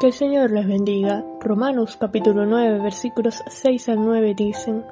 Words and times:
Que 0.00 0.06
el 0.06 0.12
Señor 0.12 0.52
les 0.52 0.64
bendiga. 0.64 1.24
Romanos 1.40 1.96
capítulo 1.96 2.46
9 2.46 2.78
versículos 2.78 3.42
6 3.48 3.88
al 3.88 4.04
9 4.04 4.32
dicen, 4.36 4.84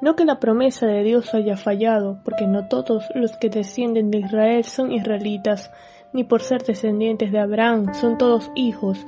No 0.00 0.16
que 0.16 0.24
la 0.24 0.40
promesa 0.40 0.86
de 0.86 1.02
Dios 1.02 1.34
haya 1.34 1.58
fallado, 1.58 2.20
porque 2.24 2.46
no 2.46 2.66
todos 2.66 3.04
los 3.14 3.36
que 3.36 3.50
descienden 3.50 4.10
de 4.10 4.20
Israel 4.20 4.64
son 4.64 4.92
israelitas, 4.92 5.70
ni 6.14 6.24
por 6.24 6.40
ser 6.40 6.62
descendientes 6.62 7.32
de 7.32 7.38
Abraham 7.38 7.92
son 7.92 8.16
todos 8.16 8.50
hijos, 8.54 9.06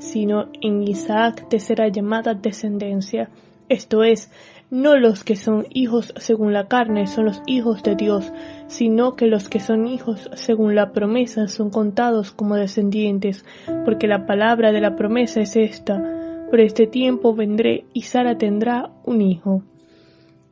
sino 0.00 0.48
en 0.60 0.86
Isaac 0.86 1.48
te 1.48 1.60
será 1.60 1.88
llamada 1.88 2.34
descendencia. 2.34 3.30
Esto 3.70 4.04
es, 4.04 4.30
no 4.70 4.96
los 4.96 5.24
que 5.24 5.34
son 5.34 5.66
hijos 5.70 6.14
según 6.16 6.52
la 6.52 6.68
carne 6.68 7.08
son 7.08 7.24
los 7.24 7.42
hijos 7.46 7.82
de 7.82 7.96
Dios, 7.96 8.32
sino 8.68 9.16
que 9.16 9.26
los 9.26 9.48
que 9.48 9.58
son 9.58 9.88
hijos 9.88 10.30
según 10.34 10.76
la 10.76 10.92
promesa 10.92 11.48
son 11.48 11.70
contados 11.70 12.30
como 12.30 12.54
descendientes, 12.54 13.44
porque 13.84 14.06
la 14.06 14.26
palabra 14.26 14.70
de 14.70 14.80
la 14.80 14.94
promesa 14.94 15.40
es 15.40 15.56
esta, 15.56 16.00
por 16.50 16.60
este 16.60 16.86
tiempo 16.86 17.34
vendré 17.34 17.84
y 17.92 18.02
Sara 18.02 18.38
tendrá 18.38 18.90
un 19.04 19.22
hijo. 19.22 19.62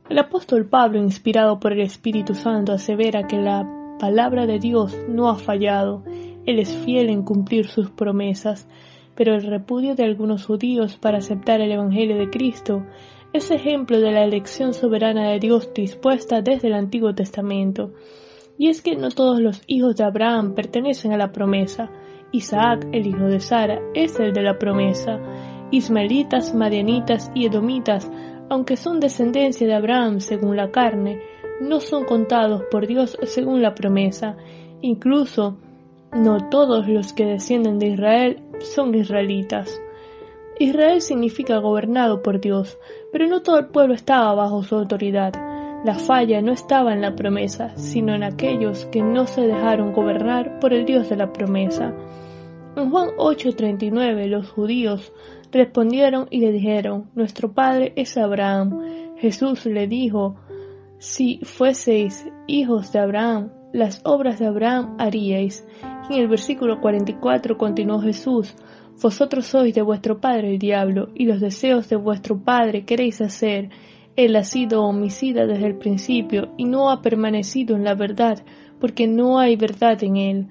El 0.09 0.17
apóstol 0.17 0.65
Pablo, 0.65 0.99
inspirado 0.99 1.59
por 1.59 1.71
el 1.71 1.81
Espíritu 1.81 2.35
Santo, 2.35 2.73
asevera 2.73 3.27
que 3.27 3.37
la 3.37 3.65
palabra 3.99 4.47
de 4.47 4.59
Dios 4.59 4.97
no 5.07 5.29
ha 5.29 5.35
fallado, 5.35 6.03
Él 6.45 6.59
es 6.59 6.75
fiel 6.75 7.09
en 7.09 7.23
cumplir 7.23 7.67
sus 7.67 7.89
promesas, 7.89 8.67
pero 9.15 9.35
el 9.35 9.43
repudio 9.43 9.95
de 9.95 10.03
algunos 10.03 10.45
judíos 10.45 10.97
para 10.97 11.19
aceptar 11.19 11.61
el 11.61 11.71
Evangelio 11.71 12.17
de 12.17 12.29
Cristo 12.29 12.85
es 13.31 13.51
ejemplo 13.51 13.99
de 13.99 14.11
la 14.11 14.23
elección 14.23 14.73
soberana 14.73 15.29
de 15.29 15.39
Dios 15.39 15.71
dispuesta 15.73 16.41
desde 16.41 16.67
el 16.67 16.73
Antiguo 16.73 17.13
Testamento. 17.13 17.91
Y 18.57 18.69
es 18.69 18.81
que 18.81 18.95
no 18.95 19.09
todos 19.09 19.39
los 19.39 19.61
hijos 19.67 19.95
de 19.95 20.03
Abraham 20.03 20.55
pertenecen 20.55 21.13
a 21.13 21.17
la 21.17 21.31
promesa. 21.31 21.91
Isaac, 22.31 22.87
el 22.91 23.07
hijo 23.07 23.25
de 23.25 23.39
Sara, 23.39 23.79
es 23.93 24.19
el 24.19 24.33
de 24.33 24.41
la 24.41 24.57
promesa. 24.57 25.19
Ismaelitas, 25.71 26.55
Madianitas 26.55 27.31
y 27.35 27.45
Edomitas, 27.45 28.09
aunque 28.49 28.75
son 28.75 28.99
descendencia 28.99 29.67
de 29.67 29.75
Abraham 29.75 30.19
según 30.19 30.57
la 30.57 30.71
carne, 30.71 31.21
no 31.61 31.79
son 31.81 32.05
contados 32.05 32.63
por 32.71 32.87
Dios 32.87 33.17
según 33.23 33.61
la 33.61 33.75
promesa. 33.75 34.37
Incluso, 34.81 35.57
no 36.11 36.49
todos 36.49 36.87
los 36.87 37.13
que 37.13 37.25
descienden 37.25 37.77
de 37.77 37.89
Israel 37.89 38.43
son 38.59 38.95
israelitas. 38.95 39.79
Israel 40.59 41.01
significa 41.01 41.57
gobernado 41.57 42.21
por 42.21 42.41
Dios, 42.41 42.77
pero 43.13 43.27
no 43.27 43.41
todo 43.41 43.57
el 43.59 43.67
pueblo 43.67 43.93
estaba 43.93 44.33
bajo 44.35 44.61
su 44.63 44.75
autoridad. 44.75 45.33
La 45.85 45.95
falla 45.95 46.41
no 46.41 46.51
estaba 46.51 46.91
en 46.91 46.99
la 46.99 47.15
promesa, 47.15 47.77
sino 47.77 48.13
en 48.13 48.23
aquellos 48.23 48.85
que 48.87 49.01
no 49.01 49.25
se 49.25 49.41
dejaron 49.41 49.93
gobernar 49.93 50.59
por 50.59 50.73
el 50.73 50.85
Dios 50.85 51.09
de 51.09 51.15
la 51.15 51.31
promesa. 51.31 51.93
En 52.75 52.91
Juan 52.91 53.11
8:39 53.17 54.27
los 54.27 54.49
judíos 54.49 55.13
respondieron 55.51 56.27
y 56.29 56.41
le 56.41 56.51
dijeron, 56.51 57.09
Nuestro 57.15 57.53
padre 57.53 57.93
es 57.95 58.17
Abraham. 58.17 59.15
Jesús 59.17 59.65
le 59.65 59.87
dijo, 59.87 60.35
Si 60.97 61.39
fueseis 61.43 62.27
hijos 62.47 62.91
de 62.91 62.99
Abraham, 62.99 63.51
las 63.71 64.01
obras 64.03 64.39
de 64.39 64.47
Abraham 64.47 64.97
haríais. 64.99 65.65
En 66.09 66.15
el 66.19 66.27
versículo 66.27 66.79
44 66.81 67.57
continuó 67.57 67.99
Jesús, 67.99 68.55
vosotros 69.01 69.45
sois 69.45 69.73
de 69.73 69.81
vuestro 69.81 70.19
padre 70.19 70.51
el 70.51 70.59
diablo, 70.59 71.09
y 71.15 71.25
los 71.25 71.39
deseos 71.39 71.87
de 71.87 71.95
vuestro 71.95 72.37
padre 72.37 72.83
queréis 72.83 73.21
hacer. 73.21 73.69
Él 74.15 74.35
ha 74.35 74.43
sido 74.43 74.83
homicida 74.83 75.45
desde 75.45 75.67
el 75.67 75.75
principio, 75.75 76.49
y 76.57 76.65
no 76.65 76.89
ha 76.89 77.01
permanecido 77.01 77.75
en 77.75 77.83
la 77.83 77.95
verdad, 77.95 78.43
porque 78.79 79.07
no 79.07 79.39
hay 79.39 79.55
verdad 79.55 80.03
en 80.03 80.17
él. 80.17 80.47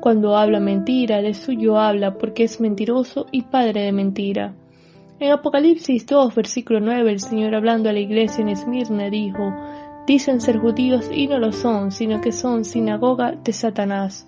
Cuando 0.00 0.36
habla 0.36 0.60
mentira, 0.60 1.22
de 1.22 1.34
suyo 1.34 1.78
habla, 1.78 2.18
porque 2.18 2.44
es 2.44 2.60
mentiroso 2.60 3.26
y 3.32 3.42
padre 3.42 3.82
de 3.82 3.92
mentira. 3.92 4.54
En 5.20 5.32
Apocalipsis 5.32 6.06
2, 6.06 6.34
versículo 6.34 6.80
9, 6.80 7.10
el 7.10 7.20
Señor 7.20 7.54
hablando 7.54 7.88
a 7.88 7.92
la 7.92 7.98
iglesia 7.98 8.42
en 8.42 8.50
Esmirna 8.50 9.10
dijo, 9.10 9.52
Dicen 10.06 10.40
ser 10.40 10.58
judíos 10.58 11.10
y 11.12 11.26
no 11.26 11.38
lo 11.38 11.52
son, 11.52 11.90
sino 11.90 12.20
que 12.20 12.32
son 12.32 12.64
sinagoga 12.64 13.32
de 13.32 13.52
Satanás. 13.52 14.26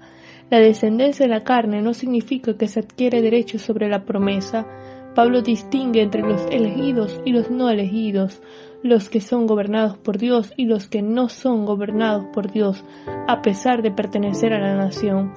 La 0.51 0.59
descendencia 0.59 1.27
de 1.27 1.31
la 1.31 1.45
carne 1.45 1.81
no 1.81 1.95
significa 1.95 2.57
que 2.57 2.67
se 2.67 2.81
adquiere 2.81 3.23
derecho 3.23 3.61
sobre 3.61 3.89
la 3.89 4.05
promesa. 4.05 4.67
Pablo 5.15 5.43
distingue 5.43 6.03
entre 6.03 6.23
los 6.23 6.45
elegidos 6.51 7.21
y 7.25 7.31
los 7.31 7.53
no 7.53 7.71
elegidos, 7.71 8.43
los 8.83 9.09
que 9.11 9.21
son 9.21 9.47
gobernados 9.47 9.97
por 9.97 10.19
Dios 10.19 10.53
y 10.57 10.65
los 10.65 10.89
que 10.89 11.03
no 11.03 11.29
son 11.29 11.67
gobernados 11.67 12.27
por 12.33 12.51
Dios, 12.51 12.85
a 13.29 13.43
pesar 13.43 13.83
de 13.83 13.93
pertenecer 13.93 14.53
a 14.53 14.59
la 14.59 14.75
nación. 14.75 15.33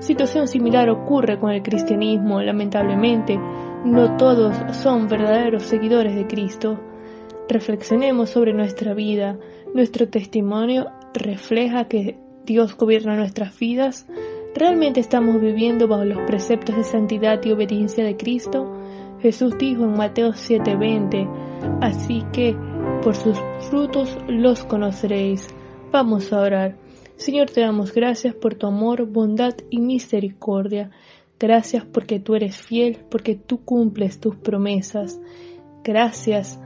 Situación 0.00 0.48
similar 0.48 0.90
ocurre 0.90 1.38
con 1.38 1.52
el 1.52 1.62
cristianismo, 1.62 2.42
lamentablemente. 2.42 3.38
No 3.84 4.16
todos 4.16 4.56
son 4.76 5.08
verdaderos 5.08 5.62
seguidores 5.62 6.16
de 6.16 6.26
Cristo. 6.26 6.80
Reflexionemos 7.48 8.30
sobre 8.30 8.54
nuestra 8.54 8.92
vida. 8.92 9.38
Nuestro 9.72 10.08
testimonio 10.08 10.88
refleja 11.14 11.86
que 11.86 12.18
Dios 12.44 12.76
gobierna 12.76 13.16
nuestras 13.16 13.56
vidas. 13.58 14.06
¿Realmente 14.58 14.98
estamos 14.98 15.40
viviendo 15.40 15.86
bajo 15.86 16.04
los 16.04 16.18
preceptos 16.26 16.76
de 16.76 16.82
santidad 16.82 17.40
y 17.44 17.52
obediencia 17.52 18.04
de 18.04 18.16
Cristo? 18.16 18.68
Jesús 19.20 19.56
dijo 19.56 19.84
en 19.84 19.92
Mateo 19.92 20.32
7:20, 20.32 21.28
así 21.80 22.24
que 22.32 22.56
por 23.04 23.14
sus 23.14 23.38
frutos 23.70 24.18
los 24.26 24.64
conoceréis. 24.64 25.46
Vamos 25.92 26.32
a 26.32 26.40
orar. 26.40 26.76
Señor, 27.14 27.50
te 27.50 27.60
damos 27.60 27.94
gracias 27.94 28.34
por 28.34 28.56
tu 28.56 28.66
amor, 28.66 29.06
bondad 29.06 29.54
y 29.70 29.78
misericordia. 29.78 30.90
Gracias 31.38 31.84
porque 31.84 32.18
tú 32.18 32.34
eres 32.34 32.56
fiel, 32.56 32.98
porque 33.08 33.36
tú 33.36 33.64
cumples 33.64 34.18
tus 34.18 34.34
promesas. 34.34 35.20
Gracias 35.84 36.60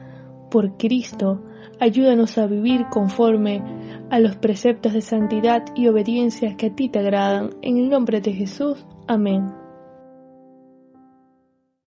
por 0.50 0.78
Cristo. 0.78 1.42
Ayúdanos 1.78 2.38
a 2.38 2.46
vivir 2.46 2.86
conforme 2.90 3.62
a 4.12 4.20
los 4.20 4.36
preceptos 4.36 4.92
de 4.92 5.00
santidad 5.00 5.64
y 5.74 5.88
obediencia 5.88 6.54
que 6.58 6.66
a 6.66 6.74
ti 6.74 6.90
te 6.90 6.98
agradan. 6.98 7.56
En 7.62 7.78
el 7.78 7.88
nombre 7.88 8.20
de 8.20 8.34
Jesús. 8.34 8.84
Amén. 9.08 9.61